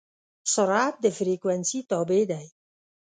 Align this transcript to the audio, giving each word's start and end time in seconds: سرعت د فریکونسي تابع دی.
سرعت 0.53 0.95
د 1.03 1.05
فریکونسي 1.17 1.79
تابع 1.89 2.23
دی. 2.31 2.45